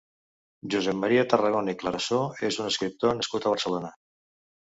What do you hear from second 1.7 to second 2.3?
i Clarasó